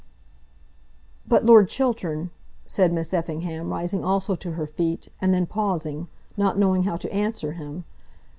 [1.27, 2.31] "But, Lord Chiltern,"
[2.65, 7.13] said Miss Effingham, rising also to her feet, and then pausing, not knowing how to
[7.13, 7.83] answer him.